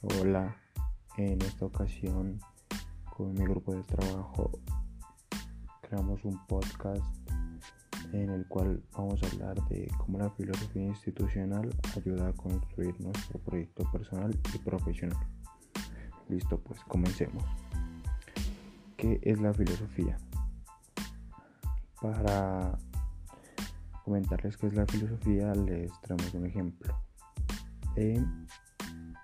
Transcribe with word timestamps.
Hola, 0.00 0.56
en 1.16 1.42
esta 1.42 1.64
ocasión 1.64 2.38
con 3.16 3.34
mi 3.34 3.44
grupo 3.44 3.74
de 3.74 3.82
trabajo 3.82 4.48
creamos 5.80 6.24
un 6.24 6.38
podcast 6.46 7.02
en 8.12 8.30
el 8.30 8.46
cual 8.46 8.80
vamos 8.92 9.20
a 9.20 9.26
hablar 9.26 9.56
de 9.68 9.90
cómo 9.98 10.18
la 10.18 10.30
filosofía 10.30 10.84
institucional 10.84 11.68
ayuda 11.96 12.28
a 12.28 12.32
construir 12.34 12.94
nuestro 13.00 13.40
proyecto 13.40 13.90
personal 13.90 14.38
y 14.54 14.58
profesional. 14.58 15.18
Listo, 16.28 16.60
pues 16.60 16.78
comencemos. 16.84 17.42
¿Qué 18.96 19.18
es 19.24 19.40
la 19.40 19.52
filosofía? 19.52 20.16
Para 22.00 22.78
comentarles 24.04 24.56
qué 24.56 24.68
es 24.68 24.74
la 24.74 24.86
filosofía 24.86 25.52
les 25.56 25.90
traemos 26.02 26.32
un 26.34 26.46
ejemplo. 26.46 26.94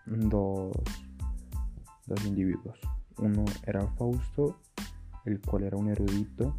Dos, 0.06 0.72
dos 2.06 2.24
individuos. 2.24 2.78
Uno 3.18 3.45
era 3.66 3.86
Fausto, 3.96 4.58
el 5.24 5.40
cual 5.40 5.64
era 5.64 5.76
un 5.76 5.88
erudito, 5.88 6.54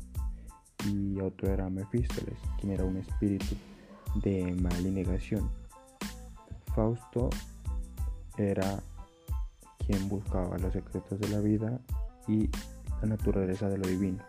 y 0.85 1.19
otro 1.19 1.51
era 1.51 1.69
Mefístoles, 1.69 2.37
quien 2.59 2.73
era 2.73 2.83
un 2.85 2.97
espíritu 2.97 3.55
de 4.23 4.55
mal. 4.55 4.75
Fausto 6.73 7.29
era 8.37 8.79
quien 9.85 10.09
buscaba 10.09 10.57
los 10.57 10.73
secretos 10.73 11.19
de 11.19 11.29
la 11.29 11.39
vida 11.39 11.79
y 12.27 12.49
la 13.01 13.07
naturaleza 13.07 13.69
de 13.69 13.77
lo 13.77 13.87
divino. 13.87 14.23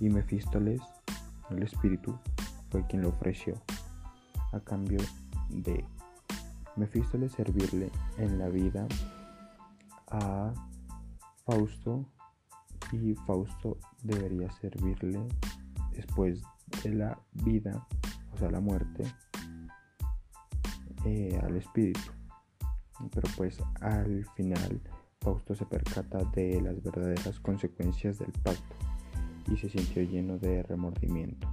Y 0.00 0.08
Mefístoles, 0.08 0.80
el 1.50 1.62
espíritu, 1.62 2.18
fue 2.70 2.86
quien 2.86 3.02
lo 3.02 3.08
ofreció 3.08 3.54
a 4.52 4.60
cambio 4.60 4.98
de 5.48 5.84
Mefístoles 6.78 7.32
servirle 7.32 7.90
en 8.18 8.38
la 8.38 8.48
vida 8.48 8.86
a 10.06 10.52
Fausto 11.44 12.06
y 12.92 13.16
Fausto 13.26 13.78
debería 14.04 14.48
servirle 14.52 15.26
después 15.90 16.40
de 16.84 16.94
la 16.94 17.18
vida, 17.32 17.84
o 18.32 18.38
sea, 18.38 18.52
la 18.52 18.60
muerte, 18.60 19.04
eh, 21.04 21.36
al 21.42 21.56
espíritu. 21.56 22.12
Pero 23.12 23.28
pues 23.36 23.58
al 23.80 24.24
final 24.36 24.80
Fausto 25.20 25.56
se 25.56 25.66
percata 25.66 26.18
de 26.32 26.60
las 26.60 26.80
verdaderas 26.80 27.40
consecuencias 27.40 28.20
del 28.20 28.30
pacto 28.30 28.76
y 29.50 29.56
se 29.56 29.68
sintió 29.68 30.04
lleno 30.04 30.38
de 30.38 30.62
remordimiento, 30.62 31.48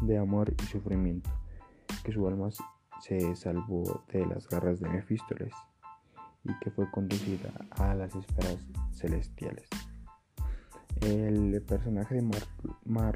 de 0.00 0.16
amor 0.16 0.54
y 0.58 0.62
sufrimiento, 0.64 1.28
que 2.02 2.12
su 2.12 2.26
alma 2.26 2.50
se 3.00 3.36
salvó 3.36 4.04
de 4.12 4.26
las 4.26 4.48
garras 4.48 4.80
de 4.80 4.88
Mefístoles 4.88 5.52
y 6.44 6.58
que 6.60 6.70
fue 6.70 6.90
conducida 6.90 7.50
a 7.70 7.94
las 7.94 8.14
esferas 8.14 8.58
celestiales. 8.92 9.68
El 11.00 11.62
personaje 11.62 12.16
de 12.16 12.30
Mar 12.84 13.14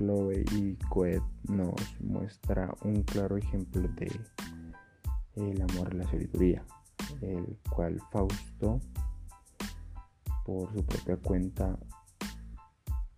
y 0.53 0.77
Coet 0.89 1.23
nos 1.49 2.01
muestra 2.01 2.73
un 2.85 3.03
claro 3.03 3.37
ejemplo 3.37 3.89
de 3.89 4.11
el 5.35 5.63
amor 5.63 5.93
y 5.93 5.97
la 5.97 6.09
sabiduría, 6.09 6.65
el 7.21 7.59
cual 7.71 8.01
Fausto 8.11 8.81
por 10.45 10.73
su 10.73 10.85
propia 10.85 11.17
cuenta 11.17 11.79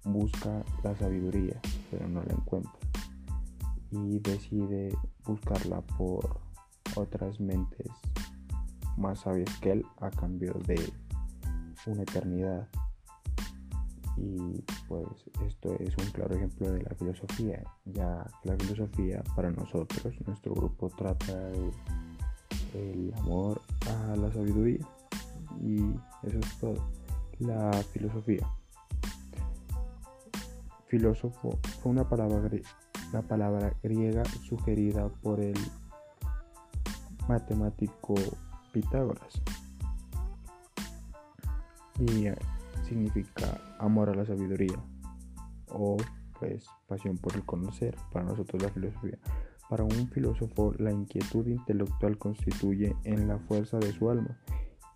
busca 0.05 0.65
la 0.83 0.95
sabiduría, 0.97 1.61
pero 1.91 2.09
no 2.09 2.23
la 2.23 2.33
encuentra 2.33 2.73
y 3.91 4.19
decide 4.19 4.97
buscarla 5.25 5.81
por 5.81 6.41
otras 6.97 7.41
mentes 7.41 7.89
más 8.97 9.21
sabias 9.21 9.51
que 9.61 9.73
él 9.73 9.87
a 10.01 10.11
cambio 10.11 10.55
de 10.67 10.93
una 11.87 12.03
eternidad. 12.03 12.69
Y 14.17 14.63
pues 14.87 15.07
esto 15.45 15.75
es 15.81 15.97
un 15.99 16.11
claro 16.13 16.37
ejemplo 16.37 16.71
de 16.71 16.83
la 16.83 16.95
filosofía, 16.95 17.63
ya 17.85 18.25
la 18.45 18.57
filosofía 18.57 19.25
para 19.35 19.51
nosotros, 19.51 20.15
nuestro 20.25 20.55
grupo 20.55 20.89
trata 20.91 21.35
de 21.35 21.71
el 22.75 23.13
amor 23.19 23.61
a 23.89 24.17
la 24.17 24.33
sabiduría 24.33 24.87
y 25.61 25.79
eso 26.27 26.39
es 26.39 26.59
todo. 26.59 26.91
La 27.41 27.73
filosofía. 27.93 28.47
Filósofo 30.87 31.59
fue 31.83 31.91
una 31.91 32.09
palabra, 32.09 32.49
la 33.13 33.23
palabra 33.23 33.75
griega 33.83 34.25
sugerida 34.47 35.09
por 35.09 35.41
el 35.41 35.57
matemático 37.29 38.15
Pitágoras. 38.73 39.41
Y 41.99 42.27
eh, 42.27 42.35
significa 42.83 43.61
amor 43.79 44.11
a 44.11 44.15
la 44.15 44.27
sabiduría 44.27 44.77
o 45.69 45.97
pues 46.39 46.67
pasión 46.89 47.17
por 47.19 47.35
el 47.35 47.45
conocer, 47.45 47.97
para 48.13 48.25
nosotros 48.25 48.63
la 48.63 48.71
filosofía. 48.71 49.19
Para 49.71 49.85
un 49.85 50.09
filósofo 50.09 50.73
la 50.79 50.91
inquietud 50.91 51.47
intelectual 51.47 52.19
constituye 52.19 52.97
en 53.05 53.29
la 53.29 53.39
fuerza 53.39 53.79
de 53.79 53.93
su 53.93 54.11
alma 54.11 54.39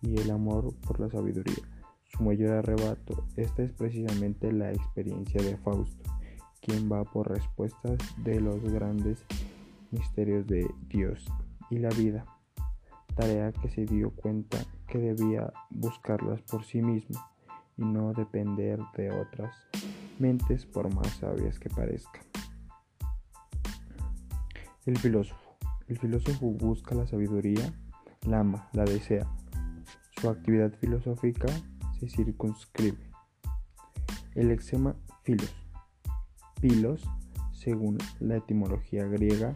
y 0.01 0.19
el 0.19 0.29
amor 0.29 0.73
por 0.85 0.99
la 0.99 1.09
sabiduría. 1.09 1.63
Su 2.03 2.23
mayor 2.23 2.51
arrebato, 2.51 3.25
esta 3.35 3.63
es 3.63 3.71
precisamente 3.71 4.51
la 4.51 4.71
experiencia 4.71 5.41
de 5.41 5.57
Fausto, 5.57 6.03
quien 6.61 6.91
va 6.91 7.03
por 7.03 7.29
respuestas 7.29 7.97
de 8.23 8.41
los 8.41 8.61
grandes 8.63 9.25
misterios 9.91 10.45
de 10.47 10.67
Dios 10.89 11.25
y 11.69 11.77
la 11.79 11.89
vida 11.89 12.25
tarea 13.15 13.51
que 13.51 13.69
se 13.69 13.85
dio 13.85 14.11
cuenta 14.11 14.57
que 14.87 14.97
debía 14.97 15.51
buscarlas 15.69 16.41
por 16.41 16.63
sí 16.63 16.81
mismo 16.81 17.19
y 17.77 17.83
no 17.83 18.13
depender 18.13 18.79
de 18.95 19.11
otras 19.11 19.55
mentes 20.19 20.65
por 20.65 20.93
más 20.93 21.07
sabias 21.17 21.59
que 21.59 21.69
parezcan. 21.69 22.23
El 24.85 24.97
filósofo. 24.97 25.57
El 25.87 25.97
filósofo 25.97 26.51
busca 26.51 26.95
la 26.95 27.07
sabiduría, 27.07 27.73
la 28.25 28.39
ama, 28.39 28.69
la 28.73 28.85
desea. 28.85 29.27
Su 30.19 30.29
actividad 30.29 30.71
filosófica 30.79 31.47
se 31.99 32.07
circunscribe. 32.09 33.11
El 34.35 34.51
exema 34.51 34.95
filos. 35.23 35.53
Pilos, 36.61 37.03
según 37.51 37.97
la 38.19 38.37
etimología 38.37 39.05
griega, 39.05 39.55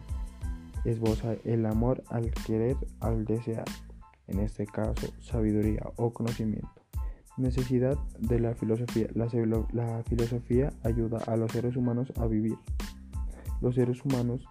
esboza 0.84 1.34
el 1.44 1.66
amor 1.66 2.02
al 2.08 2.30
querer, 2.30 2.76
al 3.00 3.24
desear, 3.24 3.64
en 4.26 4.40
este 4.40 4.66
caso 4.66 5.08
sabiduría 5.20 5.82
o 5.96 6.12
conocimiento. 6.12 6.70
Necesidad 7.36 7.98
de 8.20 8.38
la 8.38 8.54
filosofía. 8.54 9.08
La, 9.14 9.28
filosofía 10.04 10.72
ayuda 10.84 11.18
a 11.26 11.36
los 11.36 11.50
seres 11.50 11.76
humanos 11.76 12.12
a 12.16 12.26
vivir. 12.26 12.56
Los 13.60 13.74
seres 13.74 14.04
humanos 14.04 14.46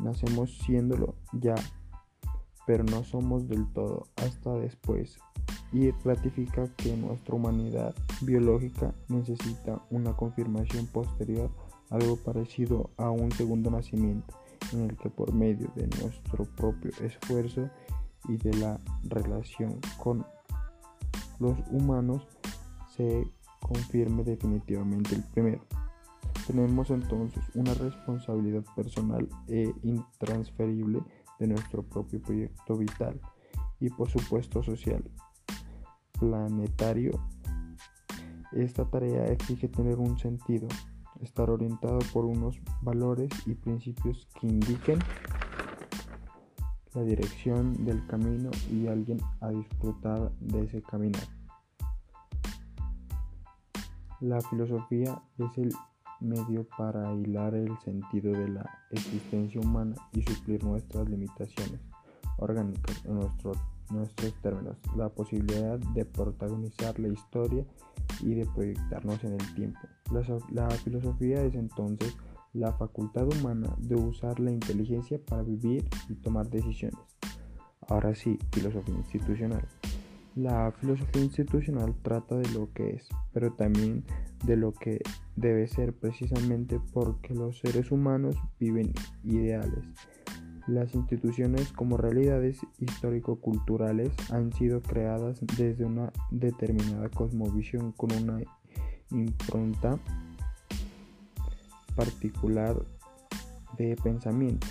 nacemos 0.00 0.58
siéndolo 0.58 1.14
ya, 1.32 1.54
pero 2.66 2.84
no 2.84 3.04
somos 3.04 3.48
del 3.48 3.66
todo 3.72 4.06
hasta 4.16 4.52
después. 4.54 5.18
Y 5.72 5.92
ratifica 6.04 6.68
que 6.76 6.94
nuestra 6.96 7.36
humanidad 7.36 7.94
biológica 8.20 8.92
necesita 9.08 9.80
una 9.90 10.14
confirmación 10.14 10.86
posterior, 10.88 11.50
algo 11.88 12.16
parecido 12.16 12.90
a 12.98 13.10
un 13.10 13.32
segundo 13.32 13.70
nacimiento 13.70 14.34
en 14.72 14.90
el 14.90 14.96
que 14.96 15.10
por 15.10 15.32
medio 15.32 15.70
de 15.74 15.86
nuestro 16.00 16.44
propio 16.56 16.90
esfuerzo 17.00 17.68
y 18.28 18.36
de 18.36 18.54
la 18.54 18.78
relación 19.04 19.80
con 19.98 20.24
los 21.38 21.58
humanos 21.70 22.26
se 22.96 23.26
confirme 23.60 24.24
definitivamente 24.24 25.14
el 25.14 25.22
primero. 25.24 25.64
Tenemos 26.46 26.90
entonces 26.90 27.42
una 27.54 27.74
responsabilidad 27.74 28.64
personal 28.74 29.28
e 29.48 29.72
intransferible 29.82 31.00
de 31.38 31.46
nuestro 31.46 31.82
propio 31.82 32.20
proyecto 32.20 32.76
vital 32.76 33.20
y 33.78 33.88
por 33.88 34.10
supuesto 34.10 34.62
social, 34.62 35.02
planetario. 36.18 37.12
Esta 38.52 38.84
tarea 38.84 39.26
exige 39.26 39.68
tener 39.68 39.98
un 39.98 40.18
sentido, 40.18 40.66
estar 41.22 41.50
orientado 41.50 41.98
por 42.12 42.24
unos 42.24 42.60
valores 42.82 43.30
y 43.46 43.54
principios 43.54 44.28
que 44.40 44.46
indiquen 44.46 44.98
la 46.94 47.02
dirección 47.02 47.84
del 47.84 48.04
camino 48.06 48.50
y 48.70 48.88
alguien 48.88 49.20
a 49.40 49.50
disfrutar 49.50 50.32
de 50.40 50.64
ese 50.64 50.82
caminar. 50.82 51.22
La 54.20 54.40
filosofía 54.40 55.22
es 55.38 55.58
el 55.58 55.72
medio 56.20 56.66
para 56.76 57.14
hilar 57.14 57.54
el 57.54 57.78
sentido 57.78 58.32
de 58.32 58.48
la 58.48 58.68
existencia 58.90 59.60
humana 59.60 59.94
y 60.12 60.22
suplir 60.22 60.62
nuestras 60.64 61.08
limitaciones 61.08 61.80
orgánicas 62.36 63.04
en 63.04 63.14
nuestro, 63.14 63.52
nuestros 63.90 64.34
términos, 64.42 64.76
la 64.96 65.08
posibilidad 65.08 65.78
de 65.78 66.04
protagonizar 66.04 66.98
la 66.98 67.08
historia 67.08 67.64
y 68.22 68.34
de 68.34 68.46
proyectarnos 68.46 69.22
en 69.24 69.32
el 69.34 69.54
tiempo. 69.54 69.80
La, 70.52 70.70
filosofía 70.70 71.42
es 71.44 71.54
entonces 71.54 72.16
la 72.52 72.72
facultad 72.72 73.26
humana 73.28 73.74
de 73.78 73.94
usar 73.94 74.40
la 74.40 74.50
inteligencia 74.50 75.20
para 75.24 75.42
vivir 75.42 75.88
y 76.08 76.14
tomar 76.14 76.48
decisiones. 76.48 77.00
Ahora 77.88 78.14
sí, 78.14 78.38
filosofía 78.52 78.94
institucional. 78.96 79.66
La 80.36 80.72
filosofía 80.72 81.22
institucional 81.22 81.94
trata 82.02 82.36
de 82.36 82.48
lo 82.50 82.72
que 82.72 82.90
es, 82.90 83.08
pero 83.32 83.52
también 83.52 84.04
de 84.44 84.56
lo 84.56 84.72
que 84.72 85.00
debe 85.36 85.66
ser 85.66 85.92
precisamente 85.92 86.80
porque 86.92 87.34
los 87.34 87.58
seres 87.58 87.90
humanos 87.90 88.36
viven 88.58 88.92
ideales. 89.24 89.84
Las 90.70 90.94
instituciones 90.94 91.72
como 91.72 91.96
realidades 91.96 92.60
histórico-culturales 92.78 94.12
han 94.30 94.52
sido 94.52 94.80
creadas 94.80 95.40
desde 95.58 95.84
una 95.84 96.12
determinada 96.30 97.08
cosmovisión 97.08 97.90
con 97.90 98.12
una 98.12 98.38
impronta 99.10 99.98
particular 101.96 102.80
de 103.78 103.96
pensamiento 103.96 104.68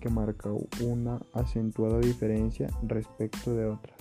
que 0.00 0.08
marca 0.08 0.50
una 0.84 1.18
acentuada 1.34 1.98
diferencia 1.98 2.68
respecto 2.84 3.52
de 3.52 3.66
otras, 3.66 3.98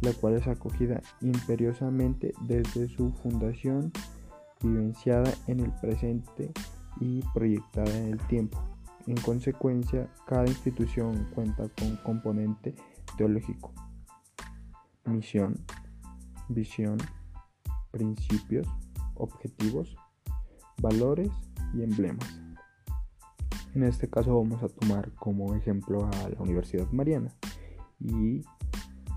la 0.00 0.12
cual 0.14 0.34
es 0.34 0.48
acogida 0.48 1.00
imperiosamente 1.20 2.32
desde 2.48 2.88
su 2.88 3.12
fundación, 3.12 3.92
vivenciada 4.60 5.32
en 5.46 5.60
el 5.60 5.70
presente 5.70 6.50
y 6.98 7.22
proyectada 7.32 7.96
en 7.96 8.06
el 8.06 8.18
tiempo. 8.26 8.69
En 9.06 9.16
consecuencia, 9.16 10.08
cada 10.26 10.46
institución 10.46 11.28
cuenta 11.34 11.68
con 11.78 11.96
componente 11.96 12.74
teológico, 13.16 13.72
misión, 15.04 15.54
visión, 16.48 16.98
principios, 17.90 18.66
objetivos, 19.14 19.96
valores 20.80 21.30
y 21.74 21.82
emblemas. 21.82 22.40
En 23.74 23.84
este 23.84 24.08
caso 24.08 24.36
vamos 24.36 24.62
a 24.62 24.68
tomar 24.68 25.12
como 25.14 25.54
ejemplo 25.54 26.06
a 26.06 26.28
la 26.28 26.40
Universidad 26.40 26.90
Mariana 26.90 27.32
y 28.00 28.42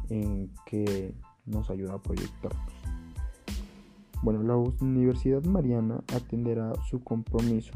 en 0.09 0.51
que 0.65 1.15
nos 1.45 1.69
ayuda 1.69 1.95
a 1.95 2.01
proyectarnos. 2.01 2.73
Bueno, 4.21 4.43
la 4.43 4.55
Universidad 4.55 5.43
Mariana 5.43 6.03
atenderá 6.15 6.73
su 6.89 7.03
compromiso 7.03 7.73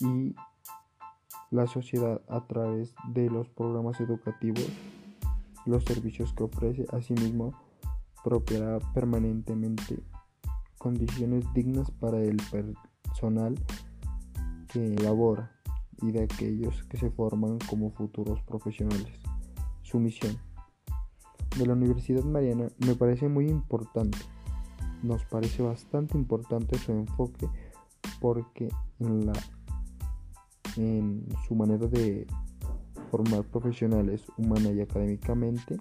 y 0.00 0.34
la 1.50 1.66
sociedad 1.66 2.20
a 2.28 2.46
través 2.46 2.94
de 3.08 3.30
los 3.30 3.48
programas 3.48 4.00
educativos, 4.00 4.68
los 5.66 5.84
servicios 5.84 6.32
que 6.34 6.44
ofrece, 6.44 6.86
asimismo 6.92 7.54
propiará 8.22 8.78
permanentemente 8.94 10.02
condiciones 10.78 11.44
dignas 11.54 11.90
para 11.90 12.20
el 12.20 12.36
personal 12.50 13.54
que 14.72 14.94
elabora 14.94 15.50
y 16.02 16.12
de 16.12 16.24
aquellos 16.24 16.84
que 16.84 16.96
se 16.96 17.10
forman 17.10 17.58
como 17.68 17.90
futuros 17.90 18.40
profesionales. 18.42 19.20
Su 19.82 19.98
misión 19.98 20.36
de 21.58 21.66
la 21.66 21.72
Universidad 21.72 22.24
Mariana 22.24 22.68
me 22.78 22.94
parece 22.94 23.28
muy 23.28 23.48
importante. 23.48 24.18
Nos 25.02 25.24
parece 25.24 25.62
bastante 25.62 26.16
importante 26.16 26.78
su 26.78 26.92
enfoque 26.92 27.48
porque 28.20 28.68
en, 29.00 29.26
la, 29.26 29.32
en 30.78 31.26
su 31.46 31.54
manera 31.54 31.86
de 31.86 32.26
formar 33.10 33.44
profesionales 33.44 34.24
humana 34.36 34.70
y 34.70 34.80
académicamente 34.80 35.78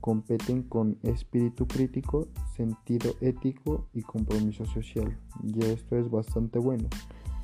competen 0.00 0.62
con 0.62 0.98
espíritu 1.02 1.66
crítico, 1.66 2.28
sentido 2.56 3.14
ético 3.20 3.86
y 3.92 4.02
compromiso 4.02 4.64
social. 4.64 5.18
Y 5.42 5.64
esto 5.64 5.96
es 5.96 6.10
bastante 6.10 6.58
bueno, 6.58 6.88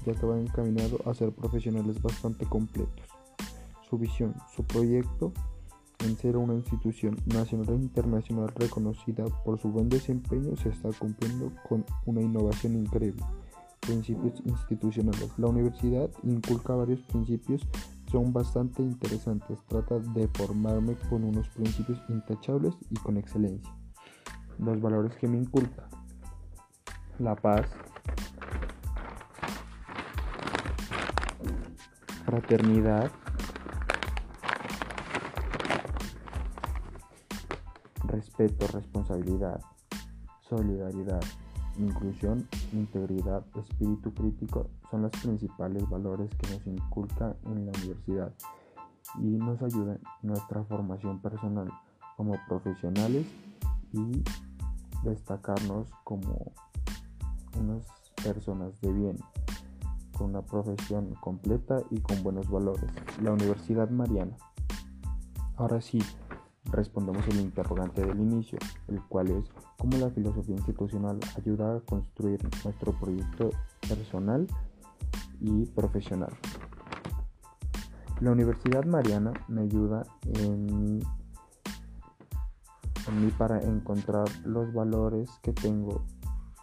ya 0.05 0.14
que 0.14 0.26
van 0.26 0.40
encaminado 0.40 0.99
a 1.06 1.14
ser 1.14 1.32
profesionales 1.32 2.00
bastante 2.00 2.46
completos. 2.46 3.06
Su 3.88 3.99
visión, 3.99 4.34
su 4.55 4.64
proyecto 4.64 5.32
en 6.05 6.17
ser 6.17 6.37
una 6.37 6.55
institución 6.55 7.17
nacional 7.26 7.70
e 7.70 7.76
internacional 7.76 8.49
reconocida 8.55 9.25
por 9.44 9.58
su 9.58 9.69
buen 9.69 9.88
desempeño 9.88 10.56
se 10.56 10.69
está 10.69 10.90
cumpliendo 10.93 11.50
con 11.69 11.84
una 12.05 12.20
innovación 12.20 12.75
increíble. 12.75 13.25
Principios 13.87 14.43
institucionales. 14.44 15.31
La 15.38 15.47
universidad 15.47 16.11
inculca 16.25 16.75
varios 16.75 17.00
principios 17.03 17.65
son 18.11 18.33
bastante 18.33 18.83
interesantes. 18.83 19.62
Trata 19.69 20.00
de 20.00 20.27
formarme 20.27 20.97
con 21.09 21.23
unos 21.23 21.49
principios 21.50 22.03
intachables 22.09 22.75
y 22.91 22.97
con 22.97 23.17
excelencia. 23.17 23.73
Los 24.59 24.81
valores 24.81 25.15
que 25.17 25.29
me 25.29 25.38
inculca. 25.38 25.88
La 27.21 27.37
paz. 27.37 27.69
Fraternidad. 32.25 33.12
Respeto, 38.05 38.67
responsabilidad. 38.67 39.61
Solidaridad 40.41 41.23
inclusión, 41.78 42.49
integridad, 42.73 43.44
espíritu 43.56 44.12
crítico 44.12 44.69
son 44.90 45.02
los 45.02 45.11
principales 45.12 45.88
valores 45.88 46.31
que 46.37 46.50
nos 46.52 46.67
inculca 46.67 47.37
en 47.44 47.67
la 47.67 47.73
universidad 47.78 48.32
y 49.19 49.26
nos 49.26 49.61
ayudan 49.62 50.00
en 50.23 50.28
nuestra 50.31 50.64
formación 50.64 51.20
personal 51.20 51.70
como 52.17 52.34
profesionales 52.49 53.26
y 53.93 54.23
destacarnos 55.05 55.88
como 56.05 56.52
unas 57.58 57.87
personas 58.23 58.81
de 58.81 58.93
bien, 58.93 59.17
con 60.17 60.31
una 60.31 60.43
profesión 60.43 61.14
completa 61.20 61.82
y 61.90 62.00
con 62.00 62.23
buenos 62.23 62.50
valores. 62.50 62.90
La 63.23 63.32
Universidad 63.32 63.90
Mariana. 63.90 64.37
Ahora 65.56 65.81
sí, 65.81 65.99
respondemos 66.72 67.26
el 67.28 67.40
interrogante 67.40 68.04
del 68.04 68.18
inicio, 68.18 68.58
el 68.88 69.00
cual 69.02 69.28
es 69.28 69.44
cómo 69.78 69.96
la 69.98 70.10
filosofía 70.10 70.56
institucional 70.56 71.18
ayuda 71.36 71.76
a 71.76 71.80
construir 71.80 72.42
nuestro 72.64 72.92
proyecto 72.92 73.50
personal 73.88 74.46
y 75.40 75.66
profesional. 75.66 76.32
La 78.20 78.32
Universidad 78.32 78.84
Mariana 78.84 79.32
me 79.48 79.62
ayuda 79.62 80.02
en 80.34 80.66
mí, 80.66 81.00
para 83.38 83.60
encontrar 83.62 84.26
los 84.44 84.72
valores 84.72 85.30
que 85.42 85.52
tengo, 85.52 86.04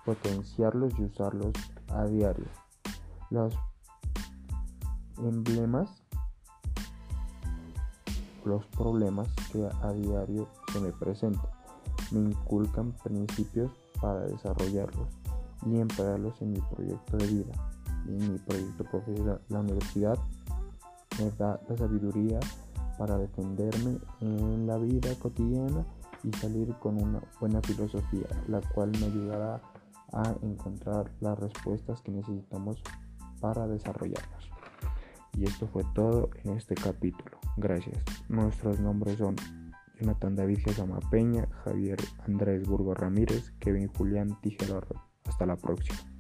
potenciarlos 0.04 0.94
y 1.00 1.04
usarlos 1.04 1.54
a 1.90 2.06
diario. 2.06 2.46
Los 3.30 3.56
emblemas 5.20 6.03
los 8.46 8.66
problemas 8.68 9.28
que 9.52 9.68
a 9.82 9.94
diario 9.94 10.48
se 10.72 10.80
me 10.80 10.92
presentan. 10.92 11.50
Me 12.12 12.20
inculcan 12.20 12.92
principios 13.04 13.72
para 14.02 14.22
desarrollarlos 14.22 15.08
y 15.66 15.80
emplearlos 15.80 16.42
en 16.42 16.54
mi 16.54 16.60
proyecto 16.60 17.18
de 17.18 17.28
vida 17.28 17.54
y 18.08 18.24
en 18.24 18.34
mi 18.34 18.40
proyecto 18.40 18.84
profesional. 18.86 19.42
La 19.50 19.60
universidad 19.60 20.18
me 21.20 21.30
da 21.32 21.60
la 21.70 21.78
sabiduría 21.78 22.40
para 22.98 23.18
defenderme 23.18 23.98
en 24.22 24.68
la 24.68 24.78
vida 24.78 25.14
cotidiana 25.20 25.86
y 26.24 26.32
salir 26.38 26.74
con 26.80 27.02
una 27.02 27.22
buena 27.40 27.62
filosofía, 27.62 28.28
la 28.48 28.62
cual 28.62 28.92
me 29.00 29.06
ayudará 29.08 29.62
a 30.14 30.36
encontrar 30.42 31.12
las 31.20 31.38
respuestas 31.40 32.02
que 32.02 32.12
necesitamos 32.12 32.82
para 33.42 33.68
desarrollarnos. 33.68 34.52
Y 35.34 35.46
esto 35.46 35.68
fue 35.68 35.84
todo 35.96 36.30
en 36.44 36.58
este 36.58 36.76
capítulo. 36.76 37.43
Gracias. 37.58 38.04
Nuestros 38.30 38.80
nombres 38.80 39.18
son 39.18 39.36
Jonathan 40.00 40.36
David 40.36 40.60
Gesama 40.66 41.00
Peña, 41.12 41.48
Javier 41.64 42.00
Andrés 42.26 42.68
Burgos 42.68 42.98
Ramírez, 42.98 43.52
Kevin 43.60 43.88
Julián 43.88 44.40
Tijero. 44.42 44.82
Hasta 45.26 45.46
la 45.46 45.56
próxima. 45.56 46.13